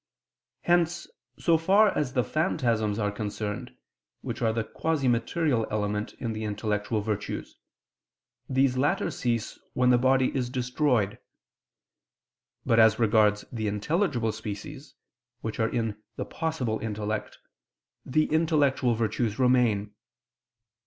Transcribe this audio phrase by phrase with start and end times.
[0.61, 1.05] Hence,
[1.37, 3.77] so far as the phantasms are concerned,
[4.21, 7.59] which are the quasi material element in the intellectual virtues,
[8.49, 11.19] these latter cease when the body is destroyed:
[12.65, 14.95] but as regards the intelligible species,
[15.41, 17.37] which are in the "possible" intellect,
[18.03, 19.93] the intellectual virtues remain.